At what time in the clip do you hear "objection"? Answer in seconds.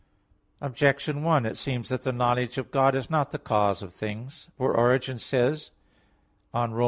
0.61-1.21